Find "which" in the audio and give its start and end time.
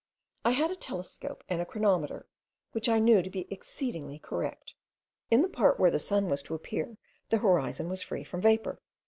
2.71-2.89